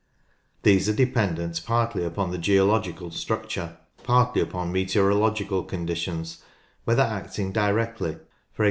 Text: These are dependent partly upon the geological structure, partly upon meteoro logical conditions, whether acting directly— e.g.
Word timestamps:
These 0.63 0.89
are 0.89 0.93
dependent 0.95 1.61
partly 1.63 2.03
upon 2.03 2.31
the 2.31 2.39
geological 2.39 3.11
structure, 3.11 3.77
partly 4.03 4.41
upon 4.41 4.73
meteoro 4.73 5.13
logical 5.19 5.63
conditions, 5.63 6.41
whether 6.85 7.03
acting 7.03 7.51
directly— 7.51 8.13
e.g. 8.57 8.59